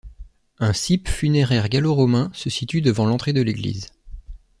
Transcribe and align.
Un 0.57 0.73
cippe 0.73 1.07
funéraire 1.07 1.69
gallo-romain 1.69 2.31
se 2.33 2.49
situe 2.49 2.81
devant 2.81 3.05
l'entrée 3.05 3.33
de 3.33 3.41
l'église. 3.43 3.89